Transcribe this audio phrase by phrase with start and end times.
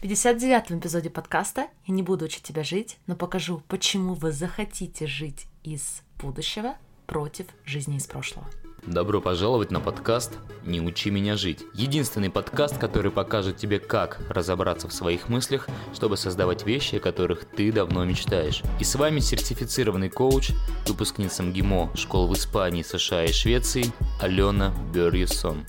[0.00, 5.06] В 59-м эпизоде подкаста я не буду учить тебя жить, но покажу, почему вы захотите
[5.06, 6.76] жить из будущего
[7.06, 8.48] против жизни из прошлого.
[8.86, 11.64] Добро пожаловать на подкаст «Не учи меня жить».
[11.74, 17.44] Единственный подкаст, который покажет тебе, как разобраться в своих мыслях, чтобы создавать вещи, о которых
[17.44, 18.62] ты давно мечтаешь.
[18.78, 20.52] И с вами сертифицированный коуч,
[20.86, 23.84] выпускница МГИМО, школ в Испании, США и Швеции,
[24.18, 25.66] Алена Берьюсон.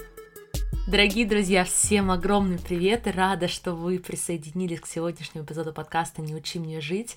[0.92, 6.60] Дорогие друзья, всем огромный привет рада, что вы присоединились к сегодняшнему эпизоду подкаста «Не учи
[6.60, 7.15] мне жить».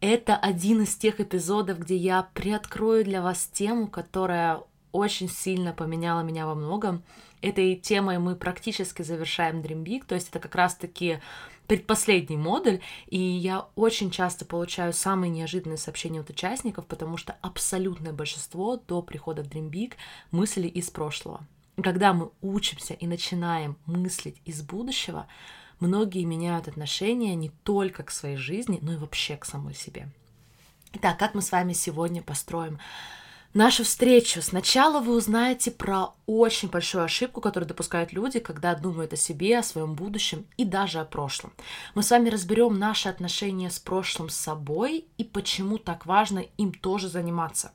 [0.00, 6.22] Это один из тех эпизодов, где я приоткрою для вас тему, которая очень сильно поменяла
[6.22, 7.02] меня во многом.
[7.42, 11.20] Этой темой мы практически завершаем Dream Big, то есть это как раз-таки
[11.66, 18.14] предпоследний модуль, и я очень часто получаю самые неожиданные сообщения от участников, потому что абсолютное
[18.14, 19.96] большинство до прихода в Dream Big
[20.30, 21.46] мысли из прошлого.
[21.80, 25.26] Когда мы учимся и начинаем мыслить из будущего,
[25.80, 30.08] многие меняют отношение не только к своей жизни, но и вообще к самой себе.
[30.94, 32.78] Итак, как мы с вами сегодня построим
[33.54, 34.42] нашу встречу.
[34.42, 39.62] Сначала вы узнаете про очень большую ошибку, которую допускают люди, когда думают о себе, о
[39.62, 41.52] своем будущем и даже о прошлом.
[41.94, 46.72] Мы с вами разберем наши отношения с прошлым с собой и почему так важно им
[46.72, 47.72] тоже заниматься.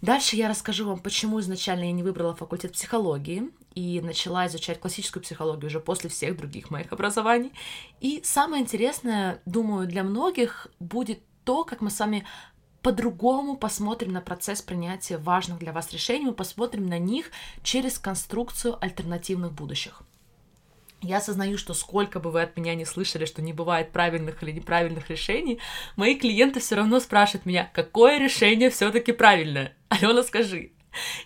[0.00, 5.22] Дальше я расскажу вам, почему изначально я не выбрала факультет психологии и начала изучать классическую
[5.22, 7.52] психологию уже после всех других моих образований.
[8.00, 12.26] И самое интересное, думаю, для многих будет то, как мы с вами
[12.82, 17.30] по-другому посмотрим на процесс принятия важных для вас решений, мы посмотрим на них
[17.62, 20.02] через конструкцию альтернативных будущих.
[21.02, 24.52] Я осознаю, что сколько бы вы от меня не слышали, что не бывает правильных или
[24.52, 25.60] неправильных решений,
[25.96, 29.75] мои клиенты все равно спрашивают меня, какое решение все-таки правильное.
[29.88, 30.72] Алена, скажи.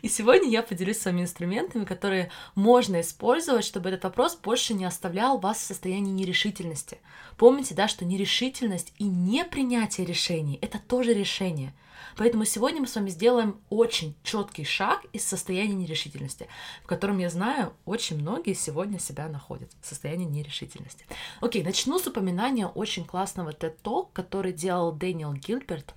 [0.03, 4.85] И сегодня я поделюсь с вами инструментами, которые можно использовать, чтобы этот вопрос больше не
[4.85, 6.99] оставлял вас в состоянии нерешительности.
[7.37, 11.73] Помните, да, что нерешительность и непринятие решений— это тоже решение.
[12.17, 16.49] Поэтому сегодня мы с вами сделаем очень четкий шаг из состояния нерешительности,
[16.83, 21.07] в котором, я знаю, очень многие сегодня себя находят в состоянии нерешительности.
[21.41, 25.95] Окей, начну с упоминания очень классного TED Talk, который делал Дэниел Гилберт.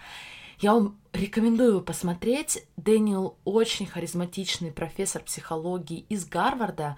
[0.59, 2.65] Я вам рекомендую посмотреть.
[2.75, 6.97] Дэниел очень харизматичный профессор психологии из Гарварда.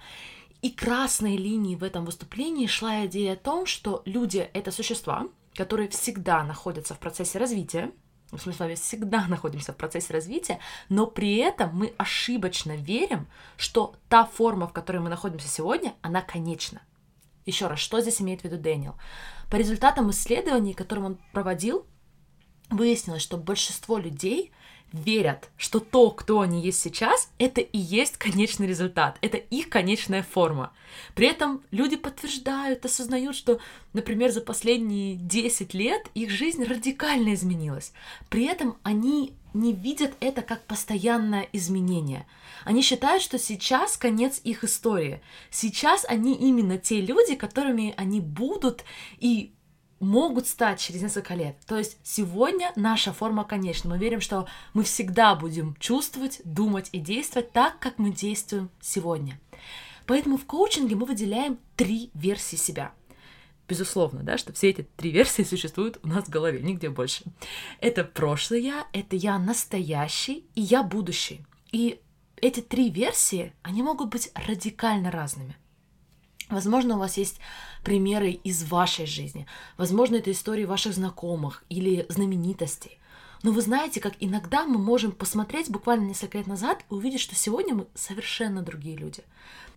[0.62, 5.88] И красной линией в этом выступлении шла идея о том, что люди— это существа, которые
[5.90, 7.92] всегда находятся в процессе развития,
[8.32, 13.94] мы с вами всегда находимся в процессе развития, но при этом мы ошибочно верим, что
[14.08, 16.82] та форма, в которой мы находимся сегодня, она конечна.
[17.44, 18.96] Еще раз, что здесь имеет в виду Дэниел?
[19.50, 21.86] По результатам исследований, которые он проводил,
[22.70, 24.52] выяснилось, что большинство людей
[24.92, 30.22] верят, что то, кто они есть сейчас, это и есть конечный результат, это их конечная
[30.22, 30.72] форма.
[31.14, 33.58] При этом люди подтверждают, осознают, что,
[33.92, 37.92] например, за последние 10 лет их жизнь радикально изменилась.
[38.28, 42.26] При этом они не видят это как постоянное изменение.
[42.64, 45.20] Они считают, что сейчас конец их истории.
[45.50, 48.84] Сейчас они именно те люди, которыми они будут,
[49.18, 49.52] и
[50.00, 51.56] могут стать через несколько лет.
[51.66, 53.90] То есть сегодня наша форма конечна.
[53.90, 59.40] Мы верим, что мы всегда будем чувствовать, думать и действовать так, как мы действуем сегодня.
[60.06, 62.92] Поэтому в коучинге мы выделяем три версии себя.
[63.68, 67.24] Безусловно, да, что все эти три версии существуют у нас в голове, нигде больше.
[67.80, 71.44] Это прошлое я, это я настоящий и я будущий.
[71.72, 72.00] И
[72.36, 75.56] эти три версии, они могут быть радикально разными.
[76.48, 77.40] Возможно, у вас есть
[77.86, 79.46] примеры из вашей жизни.
[79.76, 82.98] Возможно, это истории ваших знакомых или знаменитостей.
[83.44, 87.36] Но вы знаете, как иногда мы можем посмотреть буквально несколько лет назад и увидеть, что
[87.36, 89.22] сегодня мы совершенно другие люди.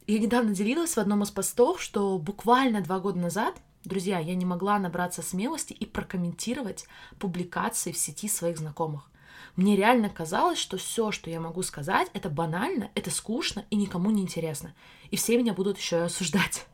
[0.07, 4.45] Я недавно делилась в одном из постов, что буквально два года назад, друзья, я не
[4.45, 6.87] могла набраться смелости и прокомментировать
[7.19, 9.07] публикации в сети своих знакомых.
[9.55, 14.09] Мне реально казалось, что все, что я могу сказать, это банально, это скучно и никому
[14.09, 14.73] не интересно.
[15.11, 16.65] И все меня будут еще и осуждать.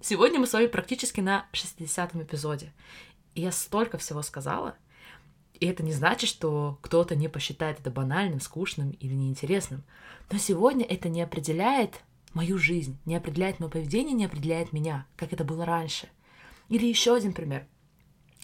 [0.00, 2.72] Сегодня мы с вами практически на 60-м эпизоде.
[3.34, 4.76] И я столько всего сказала,
[5.54, 9.82] и это не значит, что кто-то не посчитает это банальным, скучным или неинтересным.
[10.30, 12.00] Но сегодня это не определяет
[12.32, 16.08] мою жизнь, не определяет мое поведение, не определяет меня, как это было раньше.
[16.68, 17.66] Или еще один пример–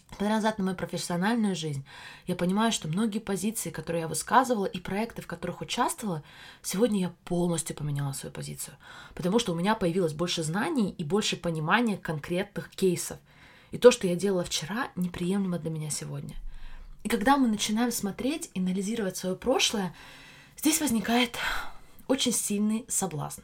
[0.08, 1.84] Смотря назад на мою профессиональную жизнь,
[2.26, 6.22] я понимаю, что многие позиции, которые я высказывала, и проекты, в которых участвовала,
[6.62, 8.76] сегодня я полностью поменяла свою позицию.
[9.14, 13.18] Потому что у меня появилось больше знаний и больше понимания конкретных кейсов.
[13.72, 16.36] И то, что я делала вчера, неприемлемо для меня сегодня.
[17.02, 19.94] И когда мы начинаем смотреть и анализировать свое прошлое,
[20.56, 21.36] здесь возникает
[22.08, 23.42] очень сильный соблазн.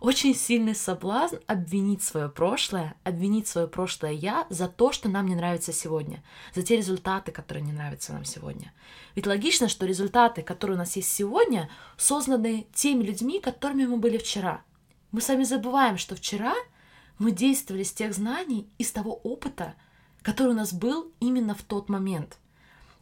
[0.00, 5.34] Очень сильный соблазн обвинить свое прошлое, обвинить свое прошлое я за то, что нам не
[5.34, 6.22] нравится сегодня,
[6.54, 8.72] за те результаты, которые не нравятся нам сегодня.
[9.14, 14.18] Ведь логично, что результаты, которые у нас есть сегодня, созданы теми людьми, которыми мы были
[14.18, 14.62] вчера.
[15.12, 16.54] Мы сами забываем, что вчера
[17.18, 19.74] мы действовали с тех знаний и с того опыта,
[20.22, 22.38] который у нас был именно в тот момент–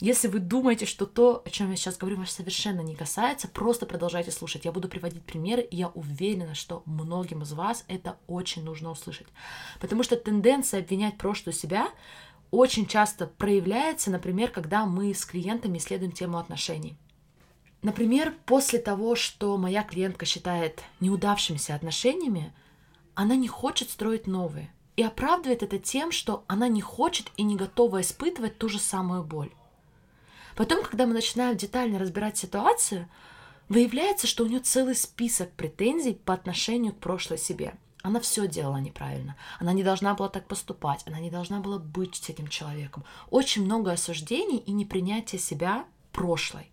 [0.05, 3.87] если вы думаете, что то, о чем я сейчас говорю, вас совершенно не касается, просто
[3.87, 4.67] продолжайте слушать.
[4.67, 9.29] Я буду приводить примеры, и я уверена, что многим из вас это очень нужно услышать.
[9.81, 11.89] Потому что тенденция обвинять прошлую себя
[12.51, 16.99] очень часто проявляется, например, когда мы с клиентами исследуем тему отношений.
[17.81, 22.53] Например, после того, что моя клиентка считает неудавшимися отношениями,
[23.15, 24.71] она не хочет строить новые.
[24.97, 29.25] И оправдывает это тем, что она не хочет и не готова испытывать ту же самую
[29.25, 29.50] боль.
[30.56, 33.09] Потом, когда мы начинаем детально разбирать ситуацию,
[33.69, 37.75] выявляется, что у нее целый список претензий по отношению к прошлой себе.
[38.03, 39.35] Она все делала неправильно.
[39.59, 41.03] Она не должна была так поступать.
[41.06, 43.03] Она не должна была быть с этим человеком.
[43.31, 46.71] Очень много осуждений и непринятия себя прошлой.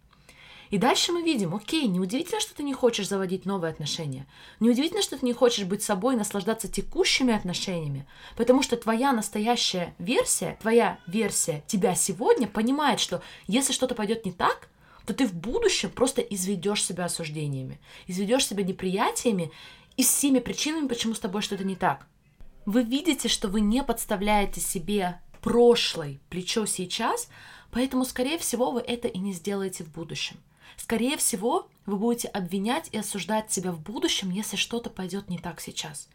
[0.71, 4.25] И дальше мы видим, окей, неудивительно, что ты не хочешь заводить новые отношения.
[4.62, 8.07] Неудивительно, что ты не хочешь быть собой наслаждаться текущими отношениями.
[8.38, 14.31] Потому что твоя настоящая версия, твоя версия тебя сегодня понимает, что если что-то пойдет не
[14.31, 14.69] так,
[15.06, 19.51] то ты в будущем просто изведешь себя осуждениями, изведешь себя неприятиями
[19.97, 22.07] и всеми причинами, почему с тобой что-то не так.
[22.65, 27.27] Вы видите, что вы не подставляете себе прошлое плечо сейчас,
[27.71, 30.38] поэтому, скорее всего, вы это и не сделаете в будущем.
[30.77, 35.62] Скорее всего, вы будете обвинять и осуждать себя в будущем, если что-то пойдет не так
[35.62, 36.07] сейчас.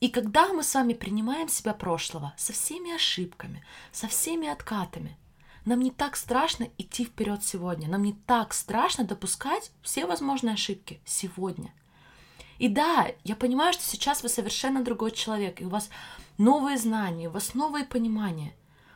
[0.00, 5.16] И когда мы с вами принимаем себя прошлого со всеми ошибками, со всеми откатами,
[5.64, 11.00] нам не так страшно идти вперед сегодня, нам не так страшно допускать все возможные ошибки
[11.04, 11.72] сегодня.
[12.58, 15.88] И да, я понимаю, что сейчас вы совершенно другой человек, и у вас
[16.38, 18.54] новые знания, у вас новые понимания.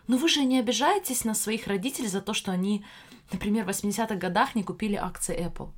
[0.08, 2.84] Но вы же не обижаетесь на своих родителей за то, что они
[3.32, 5.70] например, в 80-х годах не купили акции Apple?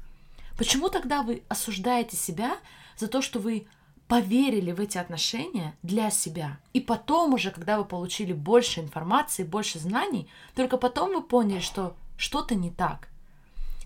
[0.56, 2.56] Почему тогда вы осуждаете себя
[2.96, 3.66] за то, что вы
[4.08, 6.58] поверили в эти отношения для себя.
[6.72, 11.94] И потом уже, когда вы получили больше информации, больше знаний, только потом вы поняли, что
[12.16, 13.08] что-то не так.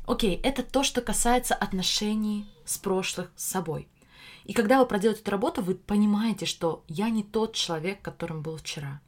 [0.06, 3.86] Окей, это то, что касается отношений с прошлых с собой.
[4.44, 8.56] И когда вы проделаете эту работу, вы понимаете, что я не тот человек, которым был
[8.56, 9.02] вчера.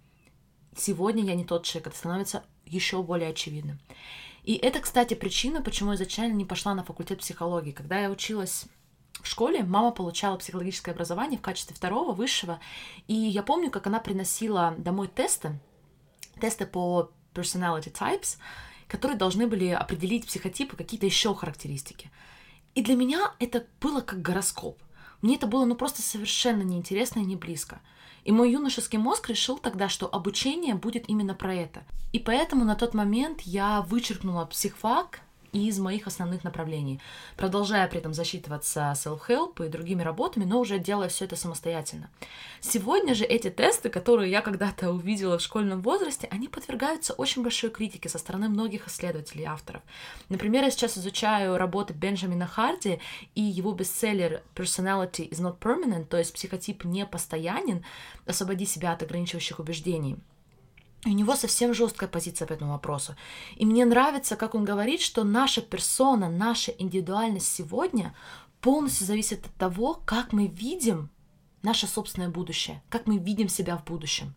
[0.76, 1.88] Сегодня я не тот человек.
[1.88, 3.78] Это становится еще более очевидным.
[4.42, 7.72] И это, кстати, причина, почему я изначально не пошла на факультет психологии.
[7.72, 8.66] Когда я училась
[9.20, 12.60] в школе, мама получала психологическое образование в качестве второго, высшего,
[13.08, 15.58] и я помню, как она приносила домой тесты,
[16.40, 18.36] тесты по personality types,
[18.86, 22.10] которые должны были определить психотипы, какие-то еще характеристики.
[22.74, 24.80] И для меня это было как гороскоп.
[25.22, 27.80] Мне это было ну просто совершенно неинтересно и не близко.
[28.26, 31.84] И мой юношеский мозг решил тогда, что обучение будет именно про это.
[32.12, 35.20] И поэтому на тот момент я вычеркнула психфак
[35.56, 37.00] из моих основных направлений,
[37.36, 42.10] продолжая при этом засчитываться self-help и другими работами, но уже делая все это самостоятельно.
[42.60, 47.70] Сегодня же эти тесты, которые я когда-то увидела в школьном возрасте, они подвергаются очень большой
[47.70, 49.82] критике со стороны многих исследователей и авторов.
[50.28, 53.00] Например, я сейчас изучаю работы Бенджамина Харди
[53.34, 57.84] и его бестселлер Personality is not permanent, то есть психотип не постоянен,
[58.26, 60.16] освободи себя от ограничивающих убеждений.
[61.06, 63.14] У него совсем жесткая позиция по этому вопросу.
[63.54, 68.12] И мне нравится, как он говорит, что наша персона, наша индивидуальность сегодня
[68.60, 71.10] полностью зависит от того, как мы видим
[71.62, 74.34] наше собственное будущее, как мы видим себя в будущем.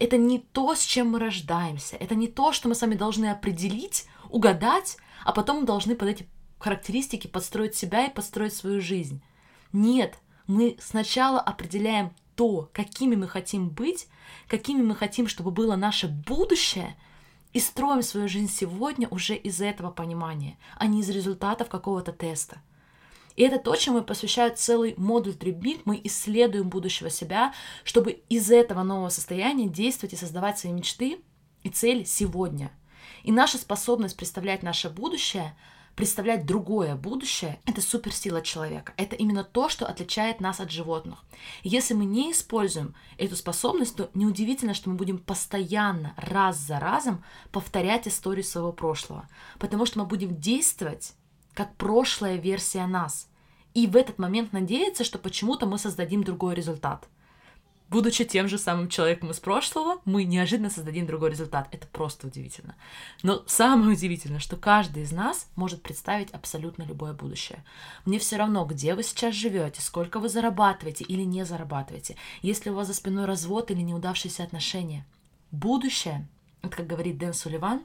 [0.00, 4.06] Это не то, с чем мы рождаемся, это не то, что мы сами должны определить,
[4.30, 9.22] угадать, а потом мы должны под эти характеристики подстроить себя и подстроить свою жизнь.
[9.72, 10.18] Нет,
[10.48, 14.08] мы сначала определяем то, какими мы хотим быть,
[14.48, 16.96] какими мы хотим, чтобы было наше будущее,
[17.52, 22.62] и строим свою жизнь сегодня уже из этого понимания, а не из результатов какого-то теста.
[23.36, 25.82] И это то, чем мы посвящаем целый модуль Трибник.
[25.84, 27.52] Мы исследуем будущего себя,
[27.84, 31.20] чтобы из этого нового состояния действовать и создавать свои мечты
[31.62, 32.72] и цели сегодня.
[33.22, 35.54] И наша способность представлять наше будущее–
[36.00, 38.94] представлять другое будущее, это суперсила человека.
[38.96, 41.22] Это именно то, что отличает нас от животных.
[41.62, 47.22] если мы не используем эту способность, то неудивительно, что мы будем постоянно, раз за разом
[47.52, 49.28] повторять историю своего прошлого.
[49.58, 51.12] Потому что мы будем действовать
[51.52, 53.28] как прошлая версия нас.
[53.74, 57.10] И в этот момент надеяться, что почему-то мы создадим другой результат.
[57.90, 61.68] Будучи тем же самым человеком из прошлого, мы неожиданно создадим другой результат.
[61.72, 62.76] Это просто удивительно.
[63.22, 67.64] Но самое удивительное, что каждый из нас может представить абсолютно любое будущее.
[68.04, 72.74] Мне все равно, где вы сейчас живете, сколько вы зарабатываете или не зарабатываете, если у
[72.74, 75.04] вас за спиной развод или неудавшиеся отношения.
[75.50, 76.28] Будущее,
[76.62, 77.82] это как говорит Дэн Сулливан,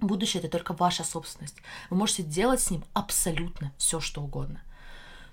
[0.00, 1.58] будущее это только ваша собственность.
[1.90, 4.62] Вы можете делать с ним абсолютно все, что угодно.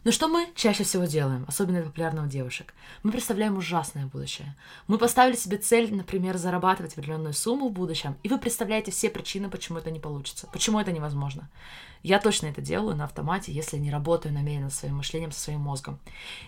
[0.05, 2.73] Но что мы чаще всего делаем, особенно популярно у девушек?
[3.03, 4.55] Мы представляем ужасное будущее.
[4.87, 9.49] Мы поставили себе цель, например, зарабатывать определенную сумму в будущем, и вы представляете все причины,
[9.49, 11.49] почему это не получится, почему это невозможно.
[12.01, 15.99] Я точно это делаю на автомате, если не работаю намеренно своим мышлением, со своим мозгом.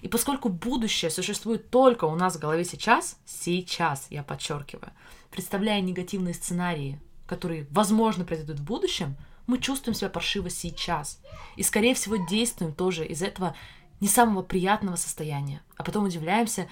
[0.02, 4.94] И поскольку будущее существует только у нас в голове сейчас, сейчас, я подчеркиваю,
[5.30, 9.18] представляя негативные сценарии, которые, возможно, произойдут в будущем–
[9.48, 11.20] мы чувствуем себя паршиво сейчас.
[11.56, 13.56] И, скорее всего, действуем тоже из этого
[14.00, 15.62] не самого приятного состояния.
[15.78, 16.68] А потом удивляемся,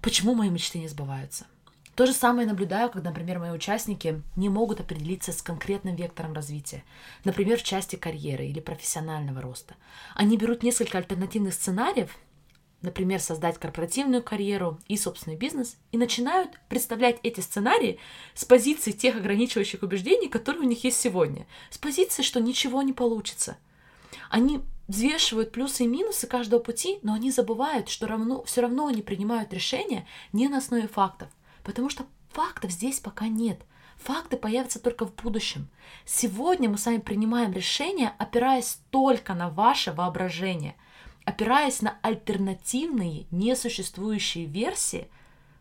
[0.00, 1.46] почему мои мечты не сбываются.
[1.96, 6.84] То же самое наблюдаю, когда, например, мои участники не могут определиться с конкретным вектором развития,
[7.24, 9.76] например, в части карьеры или профессионального роста.
[10.14, 12.14] Они берут несколько альтернативных сценариев
[12.82, 17.98] например, создать корпоративную карьеру и собственный бизнес, и начинают представлять эти сценарии
[18.34, 22.92] с позиции тех ограничивающих убеждений, которые у них есть сегодня, с позиции, что ничего не
[22.92, 23.56] получится.
[24.30, 29.02] Они взвешивают плюсы и минусы каждого пути, но они забывают, что равно, все равно они
[29.02, 31.28] принимают решения не на основе фактов,
[31.64, 33.60] потому что фактов здесь пока нет.
[33.96, 35.68] Факты появятся только в будущем.
[36.04, 40.76] Сегодня мы с вами принимаем решения, опираясь только на ваше воображение–
[41.26, 45.08] опираясь на альтернативные, несуществующие версии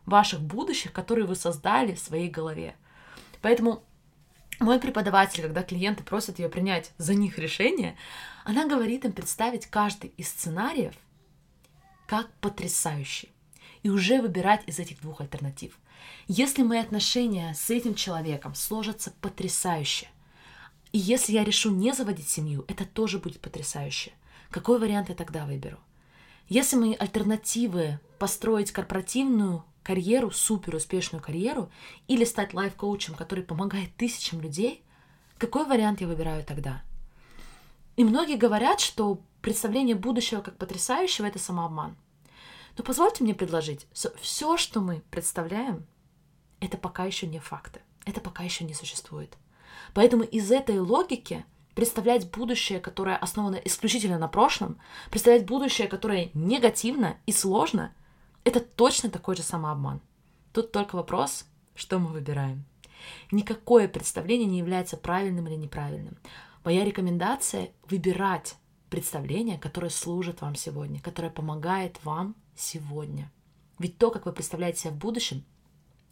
[0.06, 2.76] ваших будущих, которые вы создали в своей голове.
[3.42, 3.84] Поэтому
[4.60, 7.98] мой преподаватель, когда клиенты просят ее принять за них решение,
[8.46, 10.94] она говорит им представить каждый из сценариев
[12.06, 13.32] как потрясающий
[13.82, 15.80] и уже выбирать из этих двух альтернатив.
[16.28, 20.08] Если мои отношения с этим человеком сложатся потрясающе,
[20.92, 24.12] и если я решу не заводить семью, это тоже будет потрясающе–
[24.56, 25.78] какой вариант я тогда выберу?
[26.48, 31.70] Если мои альтернативы построить корпоративную карьеру, супер успешную карьеру,
[32.08, 34.82] или стать лайф-коучем, который помогает тысячам людей,
[35.38, 36.84] какой вариант я выбираю тогда?
[37.98, 41.98] И многие говорят, что представление будущего как потрясающего– это самообман.
[42.78, 43.88] Но позвольте мне предложить,
[44.22, 45.86] все, что мы представляем,
[46.62, 49.38] это пока еще не факты, это пока еще не существует.
[49.94, 51.44] Поэтому из этой логики–
[51.76, 54.80] представлять будущее, которое основано исключительно на прошлом,
[55.12, 57.94] представлять будущее, которое негативно и сложно,
[58.44, 60.02] это точно такой же самообман.
[60.54, 62.64] Тут только вопрос, что мы выбираем.
[63.32, 66.18] Никакое представление не является правильным или неправильным.
[66.64, 68.56] Моя рекомендация— выбирать
[68.90, 73.32] представление, которое служит вам сегодня, которое помогает вам сегодня.
[73.78, 75.44] Ведь то, как вы представляете себя в будущем,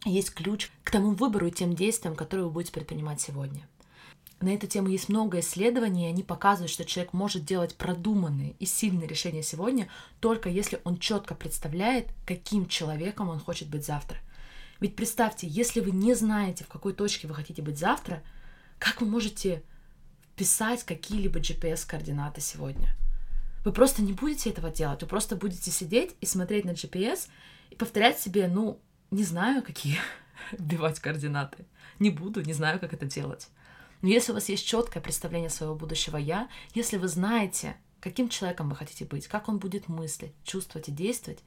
[0.05, 3.67] есть ключ к тому выбору и тем действиям, которые вы будете предпринимать сегодня.
[4.43, 8.65] На эту тему есть много исследований, и они показывают, что человек может делать продуманные и
[8.65, 9.87] сильные решения сегодня,
[10.19, 14.17] только если он четко представляет, каким человеком он хочет быть завтра.
[14.81, 18.21] Ведь представьте, если вы не знаете, в какой точке вы хотите быть завтра,
[18.79, 19.63] как вы можете
[20.33, 22.97] вписать какие-либо GPS-координаты сегодня?
[23.63, 27.29] Вы просто не будете этого делать, вы просто будете сидеть и смотреть на GPS
[27.69, 28.77] и повторять себе, ну,
[29.09, 29.99] не знаю, какие
[30.51, 31.65] вбивать координаты.
[31.99, 33.47] Не буду, не знаю, как это делать.
[34.03, 38.69] Но если у вас есть четкое представление своего будущего я, если вы знаете, каким человеком
[38.69, 41.39] вы хотите быть, как он будет мыслить, чувствовать и действовать,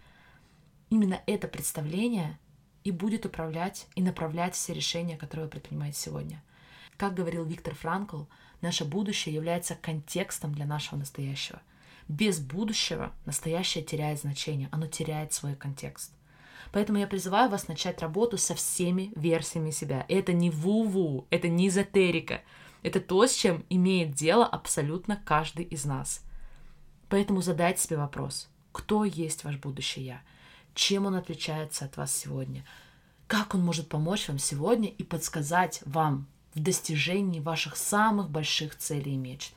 [0.89, 2.39] именно это представление
[2.83, 6.43] и будет управлять и направлять все решения, которые вы предпринимаете сегодня.
[6.97, 8.23] Как говорил Виктор Франкл,
[8.63, 11.61] наше будущее является контекстом для нашего настоящего.
[12.09, 16.16] Без будущего настоящее теряет значение, оно теряет свой контекст.
[16.73, 20.05] Поэтому я призываю вас начать работу со всеми версиями себя.
[20.09, 22.43] Это не ву-ву, это не эзотерика.
[22.83, 26.23] Это то, с чем имеет дело абсолютно каждый из нас.
[27.09, 30.23] Поэтому задайте себе вопрос, кто есть ваш будущий я?
[30.75, 32.65] Чем он отличается от вас сегодня?
[33.27, 39.15] Как он может помочь вам сегодня и подсказать вам в достижении ваших самых больших целей
[39.15, 39.55] и мечт?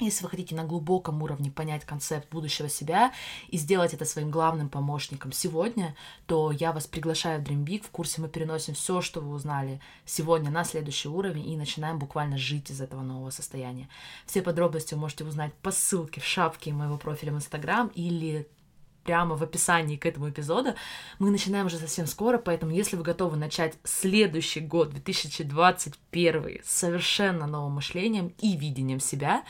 [0.00, 3.12] Если вы хотите на глубоком уровне понять концепт будущего себя
[3.48, 5.94] и сделать это своим главным помощником сегодня,
[6.26, 7.84] то я вас приглашаю в Dream Big.
[7.84, 12.36] В курсе мы переносим все, что вы узнали сегодня на следующий уровень и начинаем буквально
[12.36, 13.88] жить из этого нового состояния.
[14.26, 18.48] Все подробности вы можете узнать по ссылке в шапке моего профиля в Instagram или
[19.04, 20.74] прямо в описании к этому эпизоду.
[21.20, 27.74] Мы начинаем уже совсем скоро, поэтому если вы готовы начать следующий год, 2021, совершенно новым
[27.74, 29.44] мышлением и видением себя,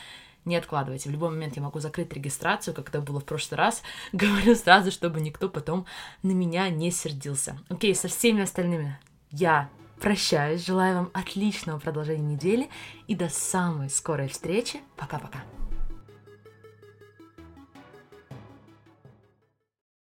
[0.45, 1.09] не откладывайте.
[1.09, 3.81] В любой момент я могу закрыть регистрацию, как это было в прошлый раз.
[4.13, 5.85] Говорю сразу, чтобы никто потом
[6.23, 7.57] на меня не сердился.
[7.69, 8.97] Окей, со всеми остальными
[9.31, 10.65] я прощаюсь.
[10.65, 12.69] Желаю вам отличного продолжения недели
[13.07, 14.81] и до самой скорой встречи.
[14.95, 15.39] Пока-пока.